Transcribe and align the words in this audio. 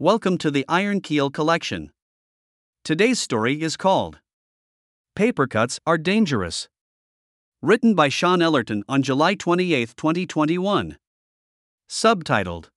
Welcome 0.00 0.38
to 0.38 0.50
the 0.50 0.64
Iron 0.68 1.00
Keel 1.00 1.30
Collection. 1.30 1.92
Today's 2.82 3.20
story 3.20 3.62
is 3.62 3.76
called 3.76 4.18
Paper 5.14 5.46
Cuts 5.46 5.78
Are 5.86 5.96
Dangerous. 5.96 6.68
Written 7.62 7.94
by 7.94 8.08
Shôn 8.08 8.42
Ellerton 8.42 8.82
on 8.88 9.04
July 9.04 9.36
28, 9.36 9.94
2021. 9.96 10.98
Subtitled 11.88 12.70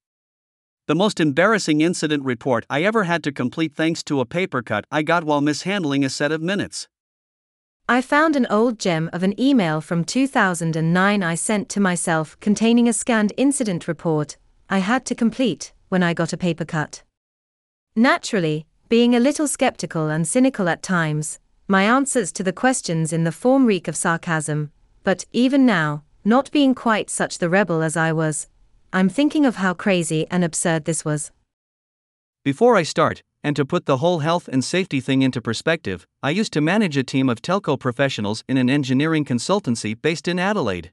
The 0.86 0.94
most 0.94 1.20
embarrassing 1.20 1.82
incident 1.82 2.24
report 2.24 2.68
I 2.70 2.84
ever 2.84 3.06
had 3.06 3.24
to 3.24 3.32
complete 3.32 3.74
thanks 3.74 4.04
to 4.04 4.20
a 4.20 4.26
paper 4.28 4.62
cut 4.62 4.86
I 4.92 5.02
got 5.02 5.24
while 5.24 5.42
mishandling 5.42 6.06
a 6.06 6.12
set 6.12 6.32
of 6.32 6.44
minutes. 6.44 6.88
I 7.90 8.04
found 8.04 8.36
an 8.36 8.46
old 8.52 8.78
gem 8.78 9.10
of 9.12 9.24
an 9.24 9.34
email 9.42 9.82
from 9.82 10.04
2009 10.04 11.24
I 11.24 11.34
sent 11.34 11.68
to 11.70 11.80
myself 11.80 12.40
containing 12.40 12.88
a 12.88 12.94
scanned 12.94 13.34
incident 13.38 13.88
report 13.88 14.38
I 14.70 14.78
had 14.78 15.04
to 15.08 15.16
complete 15.16 15.74
when 15.90 16.04
I 16.04 16.14
got 16.14 16.32
a 16.32 16.38
paper 16.38 16.66
cut. 16.66 17.02
Naturally, 18.00 18.68
being 18.90 19.16
a 19.16 19.20
little 19.20 19.48
skeptical 19.48 20.08
and 20.08 20.28
cynical 20.28 20.70
at 20.70 20.84
times, 20.84 21.40
my 21.68 21.82
answers 21.82 22.32
to 22.34 22.44
the 22.44 22.54
questions 22.54 23.12
in 23.12 23.24
the 23.24 23.32
form 23.32 23.66
reek 23.66 23.88
of 23.88 23.96
sarcasm, 23.96 24.70
but 25.04 25.26
even 25.34 25.66
now, 25.66 26.04
not 26.24 26.52
being 26.52 26.76
quite 26.76 27.10
such 27.10 27.40
the 27.40 27.50
rebel 27.50 27.82
as 27.82 27.98
I 27.98 28.14
was, 28.14 28.48
I'm 28.94 29.10
thinking 29.10 29.48
of 29.48 29.56
how 29.56 29.74
crazy 29.74 30.28
and 30.30 30.44
absurd 30.44 30.86
this 30.86 31.04
was. 31.04 31.32
Before 32.46 32.76
I 32.76 32.84
start, 32.84 33.24
and 33.44 33.56
to 33.56 33.66
put 33.66 33.88
the 33.88 33.98
whole 33.98 34.20
health 34.20 34.48
and 34.48 34.64
safety 34.64 35.00
thing 35.00 35.24
into 35.24 35.42
perspective, 35.42 36.06
I 36.22 36.30
used 36.30 36.54
to 36.54 36.62
manage 36.62 36.98
a 36.98 37.04
team 37.04 37.30
of 37.30 37.42
telco 37.42 37.80
professionals 37.80 38.44
in 38.48 38.58
an 38.58 38.70
engineering 38.70 39.26
consultancy 39.26 40.00
based 40.00 40.28
in 40.28 40.38
Adelaide. 40.38 40.92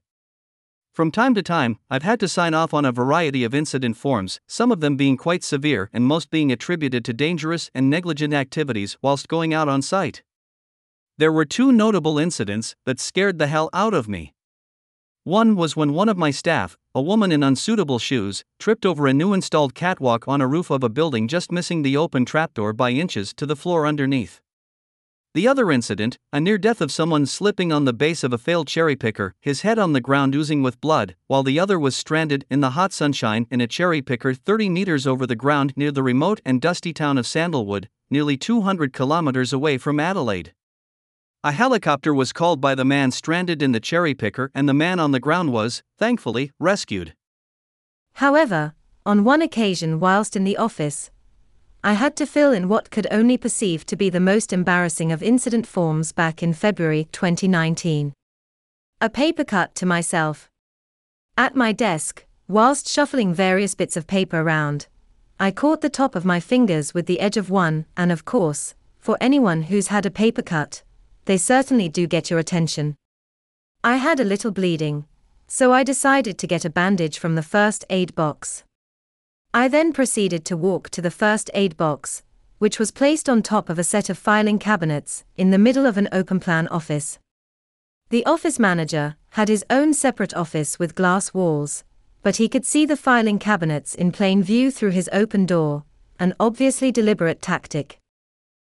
From 0.94 1.10
time 1.10 1.34
to 1.34 1.42
time, 1.42 1.80
I've 1.90 2.04
had 2.04 2.20
to 2.20 2.28
sign 2.28 2.54
off 2.54 2.72
on 2.72 2.84
a 2.84 2.92
variety 2.92 3.42
of 3.42 3.52
incident 3.52 3.96
forms, 3.96 4.38
some 4.46 4.70
of 4.70 4.78
them 4.78 4.96
being 4.96 5.16
quite 5.16 5.42
severe 5.42 5.90
and 5.92 6.04
most 6.04 6.30
being 6.30 6.52
attributed 6.52 7.04
to 7.04 7.12
dangerous 7.12 7.68
and 7.74 7.90
negligent 7.90 8.32
activities 8.32 8.96
whilst 9.02 9.26
going 9.26 9.52
out 9.52 9.68
on 9.68 9.82
site. 9.82 10.22
There 11.18 11.32
were 11.32 11.44
two 11.44 11.72
notable 11.72 12.16
incidents 12.16 12.76
that 12.86 13.00
scared 13.00 13.40
the 13.40 13.48
hell 13.48 13.70
out 13.72 13.92
of 13.92 14.06
me. 14.06 14.34
One 15.24 15.56
was 15.56 15.74
when 15.74 15.94
one 15.94 16.08
of 16.08 16.16
my 16.16 16.30
staff, 16.30 16.78
a 16.94 17.02
woman 17.02 17.32
in 17.32 17.42
unsuitable 17.42 17.98
shoes, 17.98 18.44
tripped 18.60 18.86
over 18.86 19.08
a 19.08 19.12
new 19.12 19.32
installed 19.32 19.74
catwalk 19.74 20.28
on 20.28 20.40
a 20.40 20.46
roof 20.46 20.70
of 20.70 20.84
a 20.84 20.88
building 20.88 21.26
just 21.26 21.50
missing 21.50 21.82
the 21.82 21.96
open 21.96 22.24
trapdoor 22.24 22.72
by 22.72 22.90
inches 22.90 23.34
to 23.34 23.46
the 23.46 23.56
floor 23.56 23.84
underneath. 23.84 24.40
The 25.34 25.48
other 25.48 25.72
incident, 25.72 26.16
a 26.32 26.40
near 26.40 26.58
death 26.58 26.80
of 26.80 26.92
someone 26.92 27.26
slipping 27.26 27.72
on 27.72 27.86
the 27.86 27.92
base 27.92 28.22
of 28.22 28.32
a 28.32 28.38
failed 28.38 28.68
cherry 28.68 28.94
picker, 28.94 29.34
his 29.40 29.62
head 29.62 29.80
on 29.80 29.92
the 29.92 30.00
ground 30.00 30.32
oozing 30.32 30.62
with 30.62 30.80
blood, 30.80 31.16
while 31.26 31.42
the 31.42 31.58
other 31.58 31.76
was 31.76 31.96
stranded 31.96 32.46
in 32.48 32.60
the 32.60 32.70
hot 32.70 32.92
sunshine 32.92 33.48
in 33.50 33.60
a 33.60 33.66
cherry 33.66 34.00
picker 34.00 34.32
30 34.32 34.68
meters 34.68 35.08
over 35.08 35.26
the 35.26 35.34
ground 35.34 35.72
near 35.74 35.90
the 35.90 36.04
remote 36.04 36.40
and 36.44 36.60
dusty 36.60 36.92
town 36.92 37.18
of 37.18 37.26
Sandalwood, 37.26 37.88
nearly 38.08 38.36
200 38.36 38.92
kilometers 38.92 39.52
away 39.52 39.76
from 39.76 39.98
Adelaide. 39.98 40.54
A 41.42 41.50
helicopter 41.50 42.14
was 42.14 42.32
called 42.32 42.60
by 42.60 42.76
the 42.76 42.84
man 42.84 43.10
stranded 43.10 43.60
in 43.60 43.72
the 43.72 43.80
cherry 43.80 44.14
picker, 44.14 44.52
and 44.54 44.68
the 44.68 44.72
man 44.72 45.00
on 45.00 45.10
the 45.10 45.18
ground 45.18 45.52
was, 45.52 45.82
thankfully, 45.98 46.52
rescued. 46.60 47.12
However, 48.14 48.74
on 49.04 49.24
one 49.24 49.42
occasion 49.42 49.98
whilst 49.98 50.36
in 50.36 50.44
the 50.44 50.56
office, 50.56 51.10
I 51.86 51.92
had 51.92 52.16
to 52.16 52.24
fill 52.24 52.50
in 52.50 52.68
what 52.68 52.90
could 52.90 53.06
only 53.10 53.36
perceive 53.36 53.84
to 53.86 53.94
be 53.94 54.08
the 54.08 54.18
most 54.18 54.54
embarrassing 54.54 55.12
of 55.12 55.22
incident 55.22 55.66
forms 55.66 56.12
back 56.12 56.42
in 56.42 56.54
February 56.54 57.08
2019. 57.12 58.14
A 59.02 59.10
paper 59.10 59.44
cut 59.44 59.74
to 59.74 59.84
myself. 59.84 60.48
At 61.36 61.54
my 61.54 61.72
desk, 61.72 62.24
whilst 62.48 62.88
shuffling 62.88 63.34
various 63.34 63.74
bits 63.74 63.98
of 63.98 64.06
paper 64.06 64.40
around, 64.40 64.86
I 65.38 65.50
caught 65.50 65.82
the 65.82 65.90
top 65.90 66.14
of 66.14 66.24
my 66.24 66.40
fingers 66.40 66.94
with 66.94 67.04
the 67.04 67.20
edge 67.20 67.36
of 67.36 67.50
one, 67.50 67.84
and 67.98 68.10
of 68.10 68.24
course, 68.24 68.74
for 68.98 69.18
anyone 69.20 69.64
who's 69.64 69.88
had 69.88 70.06
a 70.06 70.10
paper 70.10 70.40
cut, 70.40 70.82
they 71.26 71.36
certainly 71.36 71.90
do 71.90 72.06
get 72.06 72.30
your 72.30 72.38
attention. 72.38 72.96
I 73.82 73.96
had 73.96 74.20
a 74.20 74.24
little 74.24 74.52
bleeding, 74.52 75.04
so 75.48 75.74
I 75.74 75.84
decided 75.84 76.38
to 76.38 76.46
get 76.46 76.64
a 76.64 76.70
bandage 76.70 77.18
from 77.18 77.34
the 77.34 77.42
first 77.42 77.84
aid 77.90 78.14
box. 78.14 78.64
I 79.56 79.68
then 79.68 79.92
proceeded 79.92 80.44
to 80.46 80.56
walk 80.56 80.90
to 80.90 81.00
the 81.00 81.12
first 81.12 81.48
aid 81.54 81.76
box, 81.76 82.24
which 82.58 82.80
was 82.80 82.90
placed 82.90 83.28
on 83.28 83.40
top 83.40 83.68
of 83.68 83.78
a 83.78 83.84
set 83.84 84.10
of 84.10 84.18
filing 84.18 84.58
cabinets 84.58 85.22
in 85.36 85.52
the 85.52 85.58
middle 85.58 85.86
of 85.86 85.96
an 85.96 86.08
open 86.10 86.40
plan 86.40 86.66
office. 86.68 87.20
The 88.10 88.26
office 88.26 88.58
manager 88.58 89.14
had 89.30 89.48
his 89.48 89.64
own 89.70 89.94
separate 89.94 90.34
office 90.34 90.80
with 90.80 90.96
glass 90.96 91.32
walls, 91.32 91.84
but 92.24 92.34
he 92.36 92.48
could 92.48 92.66
see 92.66 92.84
the 92.84 92.96
filing 92.96 93.38
cabinets 93.38 93.94
in 93.94 94.10
plain 94.10 94.42
view 94.42 94.72
through 94.72 94.90
his 94.90 95.08
open 95.12 95.46
door, 95.46 95.84
an 96.18 96.34
obviously 96.40 96.90
deliberate 96.90 97.40
tactic. 97.40 98.00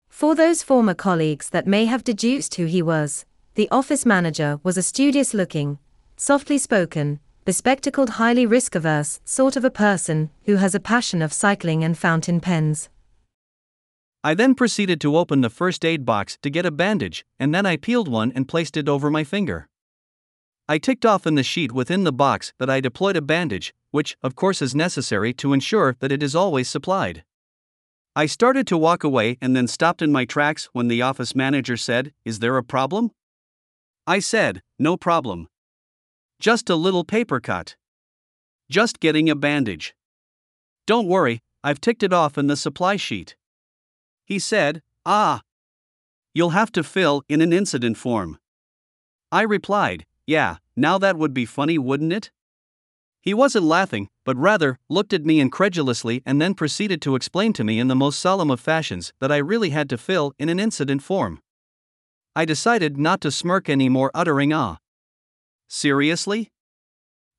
For 0.10 0.36
those 0.36 0.62
former 0.62 0.94
colleagues 0.94 1.50
that 1.50 1.66
may 1.66 1.86
have 1.86 2.04
deduced 2.04 2.54
who 2.54 2.66
he 2.66 2.84
was, 2.84 3.26
the 3.56 3.68
office 3.72 4.06
manager 4.06 4.60
was 4.62 4.78
a 4.78 4.84
studious 4.84 5.34
looking, 5.34 5.80
softly 6.18 6.60
spoken, 6.60 7.20
bespectacled, 7.48 8.10
highly 8.20 8.46
risk 8.46 8.76
averse 8.76 9.22
sort 9.24 9.56
of 9.56 9.64
a 9.64 9.72
person 9.72 10.30
who 10.44 10.58
has 10.58 10.76
a 10.76 10.82
passion 10.82 11.22
of 11.22 11.32
cycling 11.32 11.82
and 11.82 11.98
fountain 11.98 12.42
pens. 12.42 12.90
I 14.22 14.34
then 14.34 14.54
proceeded 14.54 15.00
to 15.00 15.16
open 15.16 15.40
the 15.40 15.50
first 15.50 15.86
aid 15.86 16.04
box 16.04 16.38
to 16.42 16.50
get 16.50 16.66
a 16.66 16.72
bandage, 16.72 17.26
and 17.40 17.56
then 17.56 17.66
I 17.66 17.78
peeled 17.78 18.10
one 18.10 18.34
and 18.36 18.50
placed 18.50 18.76
it 18.76 18.90
over 18.90 19.10
my 19.10 19.24
finger. 19.24 19.70
I 20.68 20.78
ticked 20.78 21.06
off 21.06 21.26
in 21.26 21.36
the 21.36 21.44
sheet 21.44 21.72
within 21.72 22.04
the 22.04 22.12
box 22.12 22.52
that 22.60 22.70
I 22.70 22.82
deployed 22.82 23.16
a 23.16 23.22
bandage, 23.22 23.74
which, 23.92 24.18
of 24.22 24.36
course, 24.36 24.62
is 24.62 24.76
necessary 24.76 25.32
to 25.36 25.54
ensure 25.54 25.96
that 26.02 26.12
it 26.12 26.22
is 26.22 26.36
always 26.36 26.68
supplied. 26.68 27.24
I 28.14 28.26
started 28.26 28.68
to 28.68 28.78
walk 28.78 29.06
away 29.06 29.38
and 29.40 29.56
then 29.56 29.68
stopped 29.68 30.02
in 30.02 30.12
my 30.12 30.26
tracks 30.26 30.68
when 30.74 30.90
the 30.90 31.02
office 31.02 31.34
manager 31.34 31.78
said, 31.78 32.12
Is 32.26 32.40
there 32.40 32.58
a 32.58 32.64
problem? 32.76 33.12
I 34.06 34.20
said, 34.20 34.62
No 34.78 34.98
problem. 34.98 35.48
Just 36.40 36.70
a 36.70 36.76
little 36.76 37.04
paper 37.04 37.40
cut. 37.40 37.76
Just 38.70 39.00
getting 39.00 39.30
a 39.30 39.36
bandage. 39.36 39.96
Don't 40.86 41.08
worry, 41.08 41.42
I've 41.64 41.82
ticked 41.82 42.04
it 42.04 42.14
off 42.14 42.38
in 42.38 42.48
the 42.48 42.56
supply 42.56 42.96
sheet. 42.96 43.36
He 44.24 44.38
said, 44.40 44.82
Ah. 45.06 45.42
You'll 46.34 46.52
have 46.52 46.72
to 46.74 46.84
fill 46.84 47.24
in 47.28 47.42
an 47.42 47.52
incident 47.52 47.98
form. 47.98 48.38
I 49.32 49.42
replied, 49.42 50.06
Yeah, 50.28 50.58
now 50.76 50.98
that 51.00 51.18
would 51.18 51.34
be 51.34 51.46
funny, 51.46 51.78
wouldn't 51.78 52.14
it? 52.14 52.32
He 53.20 53.34
wasn't 53.34 53.66
laughing, 53.66 54.10
but 54.24 54.38
rather 54.38 54.80
looked 54.90 55.14
at 55.14 55.26
me 55.26 55.40
incredulously 55.40 56.22
and 56.26 56.42
then 56.42 56.54
proceeded 56.54 57.02
to 57.02 57.16
explain 57.16 57.52
to 57.54 57.64
me 57.64 57.80
in 57.80 57.88
the 57.88 57.96
most 57.96 58.20
solemn 58.20 58.52
of 58.52 58.60
fashions 58.60 59.12
that 59.20 59.32
I 59.32 59.38
really 59.38 59.72
had 59.72 59.90
to 59.90 59.98
fill 59.98 60.34
in 60.38 60.50
an 60.50 60.60
incident 60.60 61.02
form. 61.02 61.42
I 62.36 62.46
decided 62.46 62.98
not 62.98 63.20
to 63.22 63.32
smirk 63.32 63.70
anymore, 63.70 64.12
uttering 64.14 64.54
ah. 64.54 64.78
Seriously? 65.68 66.50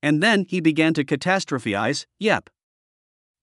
And 0.01 0.23
then 0.23 0.45
he 0.47 0.61
began 0.61 0.93
to 0.93 1.03
catastrophize, 1.03 2.05
yep. 2.19 2.49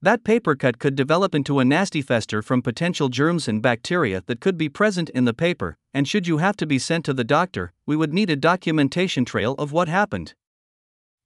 That 0.03 0.25
paper 0.25 0.55
cut 0.55 0.79
could 0.79 0.95
develop 0.95 1.35
into 1.35 1.59
a 1.59 1.65
nasty 1.65 2.03
fester 2.03 2.43
from 2.43 2.63
potential 2.63 3.09
germs 3.09 3.49
and 3.49 3.63
bacteria 3.63 4.23
that 4.27 4.41
could 4.41 4.57
be 4.57 4.69
present 4.69 5.09
in 5.11 5.25
the 5.25 5.35
paper, 5.35 5.77
and 5.93 6.07
should 6.07 6.27
you 6.27 6.39
have 6.39 6.57
to 6.59 6.67
be 6.67 6.79
sent 6.79 7.05
to 7.07 7.15
the 7.15 7.25
doctor, 7.25 7.73
we 7.87 7.97
would 7.97 8.13
need 8.13 8.31
a 8.31 8.37
documentation 8.37 9.25
trail 9.25 9.55
of 9.59 9.73
what 9.73 9.89
happened. 9.89 10.35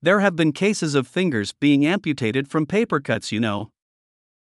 There 0.01 0.21
have 0.21 0.37
been 0.37 0.53
cases 0.53 0.95
of 0.95 1.07
fingers 1.07 1.53
being 1.53 1.85
amputated 1.85 2.49
from 2.49 2.65
paper 2.65 3.01
cuts, 3.01 3.33
you 3.33 3.41
know. 3.41 3.71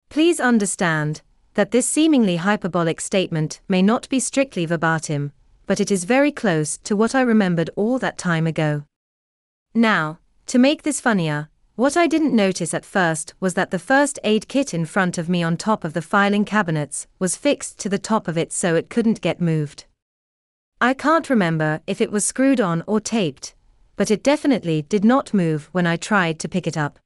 Please 0.09 0.39
understand 0.39 1.23
that 1.55 1.71
this 1.71 1.89
seemingly 1.89 2.37
hyperbolic 2.37 3.01
statement 3.01 3.61
may 3.69 3.83
not 3.83 4.09
be 4.09 4.21
strictly 4.21 4.67
verbatim, 4.67 5.33
but 5.67 5.81
it 5.81 5.91
is 5.91 6.05
very 6.05 6.31
close 6.31 6.79
to 6.85 6.95
what 6.95 7.15
I 7.15 7.23
remembered 7.23 7.71
all 7.77 7.99
that 7.99 8.19
time 8.19 8.47
ago. 8.47 8.85
Now, 9.75 10.19
to 10.47 10.59
make 10.59 10.83
this 10.83 11.01
funnier, 11.01 11.49
what 11.77 11.97
I 11.97 12.07
didn't 12.07 12.37
notice 12.37 12.75
at 12.75 12.85
first 12.85 13.33
was 13.41 13.55
that 13.55 13.71
the 13.71 13.79
first 13.79 14.19
aid 14.23 14.47
kit 14.47 14.75
in 14.75 14.85
front 14.85 15.17
of 15.17 15.31
me 15.31 15.43
on 15.43 15.57
top 15.57 15.83
of 15.85 15.95
the 15.95 16.03
filing 16.03 16.45
cabinets 16.45 17.07
was 17.19 17.37
fixed 17.37 17.79
to 17.79 17.89
the 17.89 17.99
top 17.99 18.29
of 18.29 18.37
it 18.37 18.53
so 18.53 18.75
it 18.75 18.91
couldn't 18.91 19.23
get 19.23 19.41
moved. 19.41 19.87
I 20.81 20.93
can't 20.93 21.31
remember 21.31 21.81
if 21.87 22.03
it 22.03 22.13
was 22.13 22.25
screwed 22.25 22.61
on 22.61 22.85
or 22.87 23.01
taped, 23.01 23.55
but 23.97 24.11
it 24.11 24.23
definitely 24.23 24.83
did 24.83 25.05
not 25.05 25.33
move 25.33 25.71
when 25.73 25.87
I 25.87 25.97
tried 25.97 26.39
to 26.41 26.49
pick 26.49 26.67
it 26.67 26.77
up. 26.77 26.99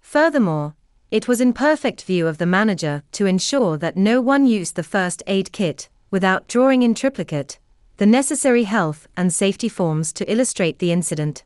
Furthermore, 0.00 0.74
it 1.12 1.28
was 1.28 1.40
in 1.40 1.52
perfect 1.52 2.02
view 2.02 2.26
of 2.26 2.38
the 2.38 2.46
manager 2.46 3.04
to 3.12 3.26
ensure 3.26 3.76
that 3.76 3.96
no 3.96 4.20
one 4.20 4.46
used 4.46 4.74
the 4.74 4.82
first 4.82 5.22
aid 5.28 5.52
kit 5.52 5.88
without 6.10 6.48
drawing 6.48 6.82
in 6.82 6.94
triplicate 6.94 7.60
the 7.98 8.06
necessary 8.06 8.64
health 8.64 9.08
and 9.16 9.32
safety 9.32 9.70
forms 9.70 10.12
to 10.12 10.30
illustrate 10.30 10.80
the 10.80 10.92
incident. 10.92 11.44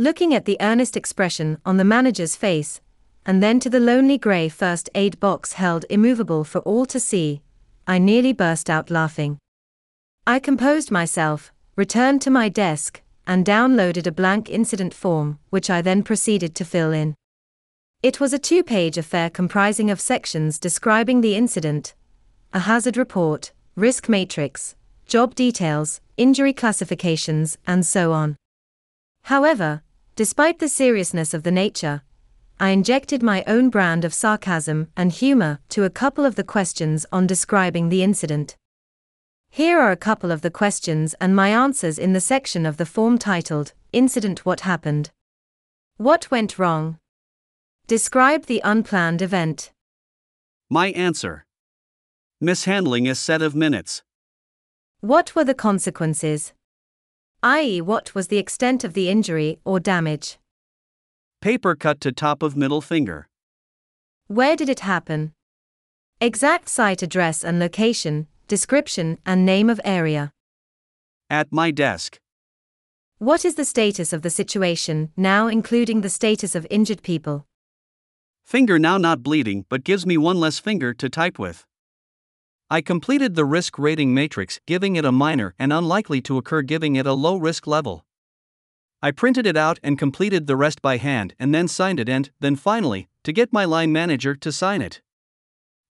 Looking 0.00 0.32
at 0.32 0.46
the 0.46 0.56
earnest 0.62 0.96
expression 0.96 1.58
on 1.66 1.76
the 1.76 1.84
manager's 1.84 2.34
face, 2.34 2.80
and 3.26 3.42
then 3.42 3.60
to 3.60 3.68
the 3.68 3.78
lonely 3.78 4.16
grey 4.16 4.48
first 4.48 4.88
aid 4.94 5.20
box 5.20 5.52
held 5.52 5.84
immovable 5.90 6.42
for 6.42 6.60
all 6.60 6.86
to 6.86 6.98
see, 6.98 7.42
I 7.86 7.98
nearly 7.98 8.32
burst 8.32 8.70
out 8.70 8.88
laughing. 8.88 9.36
I 10.26 10.38
composed 10.38 10.90
myself, 10.90 11.52
returned 11.76 12.22
to 12.22 12.30
my 12.30 12.48
desk, 12.48 13.02
and 13.26 13.44
downloaded 13.44 14.06
a 14.06 14.10
blank 14.10 14.48
incident 14.48 14.94
form, 14.94 15.38
which 15.50 15.68
I 15.68 15.82
then 15.82 16.02
proceeded 16.02 16.54
to 16.54 16.64
fill 16.64 16.92
in. 16.92 17.14
It 18.02 18.20
was 18.20 18.32
a 18.32 18.38
two 18.38 18.62
page 18.62 18.96
affair 18.96 19.28
comprising 19.28 19.90
of 19.90 20.00
sections 20.00 20.58
describing 20.58 21.20
the 21.20 21.36
incident, 21.36 21.92
a 22.54 22.60
hazard 22.60 22.96
report, 22.96 23.52
risk 23.76 24.08
matrix, 24.08 24.76
job 25.06 25.34
details, 25.34 26.00
injury 26.16 26.54
classifications, 26.54 27.58
and 27.66 27.84
so 27.84 28.12
on. 28.12 28.38
However, 29.24 29.82
despite 30.20 30.58
the 30.58 30.68
seriousness 30.68 31.32
of 31.32 31.44
the 31.44 31.50
nature, 31.50 32.02
I 32.58 32.68
injected 32.72 33.22
my 33.22 33.42
own 33.46 33.70
brand 33.70 34.04
of 34.04 34.12
sarcasm 34.12 34.88
and 34.94 35.10
humor 35.10 35.60
to 35.70 35.84
a 35.84 35.88
couple 35.88 36.26
of 36.26 36.34
the 36.34 36.44
questions 36.44 37.06
on 37.10 37.26
describing 37.26 37.88
the 37.88 38.02
incident. 38.02 38.54
Here 39.48 39.80
are 39.80 39.90
a 39.90 39.96
couple 39.96 40.30
of 40.30 40.42
the 40.42 40.50
questions 40.50 41.14
and 41.22 41.34
my 41.34 41.48
answers 41.48 41.98
in 41.98 42.12
the 42.12 42.20
section 42.20 42.66
of 42.66 42.76
the 42.76 42.84
form 42.84 43.16
titled, 43.16 43.72
Incident 43.94 44.44
What 44.44 44.60
Happened? 44.60 45.10
What 45.96 46.30
went 46.30 46.58
wrong? 46.58 46.98
Describe 47.86 48.44
the 48.44 48.60
unplanned 48.62 49.22
event. 49.22 49.72
My 50.68 50.88
answer 50.88 51.46
Mishandling 52.42 53.08
a 53.08 53.14
set 53.14 53.40
of 53.40 53.54
minutes. 53.54 54.02
What 55.00 55.34
were 55.34 55.44
the 55.44 55.54
consequences? 55.54 56.52
i.e., 57.42 57.80
what 57.80 58.14
was 58.14 58.28
the 58.28 58.36
extent 58.36 58.84
of 58.84 58.92
the 58.92 59.08
injury 59.08 59.58
or 59.64 59.80
damage? 59.80 60.38
Paper 61.40 61.74
cut 61.74 62.00
to 62.02 62.12
top 62.12 62.42
of 62.42 62.54
middle 62.54 62.82
finger. 62.82 63.28
Where 64.26 64.56
did 64.56 64.68
it 64.68 64.80
happen? 64.80 65.32
Exact 66.20 66.68
site 66.68 67.02
address 67.02 67.42
and 67.42 67.58
location, 67.58 68.26
description, 68.46 69.18
and 69.24 69.46
name 69.46 69.70
of 69.70 69.80
area. 69.84 70.32
At 71.30 71.50
my 71.50 71.70
desk. 71.70 72.18
What 73.16 73.44
is 73.44 73.54
the 73.54 73.64
status 73.64 74.12
of 74.12 74.20
the 74.20 74.30
situation 74.30 75.10
now, 75.16 75.46
including 75.46 76.02
the 76.02 76.10
status 76.10 76.54
of 76.54 76.66
injured 76.68 77.02
people? 77.02 77.46
Finger 78.44 78.78
now 78.78 78.98
not 78.98 79.22
bleeding 79.22 79.64
but 79.70 79.84
gives 79.84 80.04
me 80.04 80.18
one 80.18 80.38
less 80.40 80.58
finger 80.58 80.92
to 80.94 81.08
type 81.08 81.38
with. 81.38 81.64
I 82.72 82.80
completed 82.82 83.34
the 83.34 83.44
risk 83.44 83.80
rating 83.80 84.14
matrix, 84.14 84.60
giving 84.64 84.94
it 84.94 85.04
a 85.04 85.10
minor 85.10 85.54
and 85.58 85.72
unlikely 85.72 86.20
to 86.22 86.38
occur, 86.38 86.62
giving 86.62 86.94
it 86.94 87.04
a 87.04 87.14
low 87.14 87.36
risk 87.36 87.66
level. 87.66 88.04
I 89.02 89.10
printed 89.10 89.44
it 89.44 89.56
out 89.56 89.80
and 89.82 89.98
completed 89.98 90.46
the 90.46 90.54
rest 90.54 90.80
by 90.80 90.98
hand 90.98 91.34
and 91.36 91.52
then 91.52 91.66
signed 91.66 91.98
it, 91.98 92.08
and 92.08 92.30
then 92.38 92.54
finally, 92.54 93.08
to 93.24 93.32
get 93.32 93.52
my 93.52 93.64
line 93.64 93.90
manager 93.90 94.36
to 94.36 94.52
sign 94.52 94.82
it. 94.82 95.02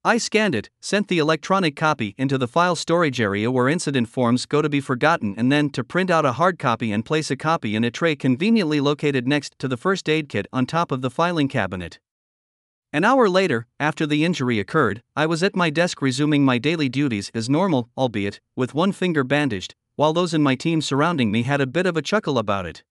I 0.02 0.16
scanned 0.16 0.54
it, 0.54 0.70
sent 0.80 1.08
the 1.08 1.18
electronic 1.18 1.76
copy 1.76 2.14
into 2.16 2.38
the 2.38 2.48
file 2.48 2.76
storage 2.76 3.20
area 3.20 3.50
where 3.50 3.68
incident 3.68 4.08
forms 4.08 4.46
go 4.46 4.62
to 4.62 4.70
be 4.70 4.80
forgotten, 4.80 5.34
and 5.36 5.52
then 5.52 5.68
to 5.70 5.84
print 5.84 6.08
out 6.08 6.24
a 6.24 6.32
hard 6.32 6.58
copy 6.58 6.92
and 6.92 7.04
place 7.04 7.30
a 7.30 7.36
copy 7.36 7.76
in 7.76 7.84
a 7.84 7.90
tray 7.90 8.16
conveniently 8.16 8.80
located 8.80 9.28
next 9.28 9.58
to 9.58 9.68
the 9.68 9.76
first 9.76 10.08
aid 10.08 10.30
kit 10.30 10.46
on 10.50 10.64
top 10.64 10.90
of 10.90 11.02
the 11.02 11.10
filing 11.10 11.48
cabinet. 11.48 11.98
An 12.92 13.04
hour 13.04 13.28
later, 13.28 13.68
after 13.78 14.04
the 14.04 14.24
injury 14.24 14.58
occurred, 14.58 15.00
I 15.14 15.24
was 15.26 15.44
at 15.44 15.54
my 15.54 15.70
desk 15.70 16.02
resuming 16.02 16.44
my 16.44 16.58
daily 16.58 16.88
duties 16.88 17.30
as 17.32 17.48
normal, 17.48 17.88
albeit 17.96 18.40
with 18.56 18.74
one 18.74 18.90
finger 18.90 19.22
bandaged, 19.22 19.76
while 19.94 20.12
those 20.12 20.34
in 20.34 20.42
my 20.42 20.56
team 20.56 20.80
surrounding 20.80 21.30
me 21.30 21.44
had 21.44 21.60
a 21.60 21.68
bit 21.68 21.86
of 21.86 21.96
a 21.96 22.02
chuckle 22.02 22.36
about 22.36 22.66
it. 22.66 22.82